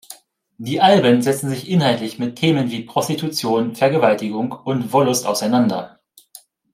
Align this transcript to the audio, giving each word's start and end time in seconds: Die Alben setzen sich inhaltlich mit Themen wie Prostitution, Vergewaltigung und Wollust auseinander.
Die 0.57 0.81
Alben 0.81 1.21
setzen 1.21 1.51
sich 1.51 1.69
inhaltlich 1.69 2.17
mit 2.17 2.35
Themen 2.35 2.71
wie 2.71 2.81
Prostitution, 2.81 3.75
Vergewaltigung 3.75 4.51
und 4.51 4.91
Wollust 4.91 5.27
auseinander. 5.27 5.99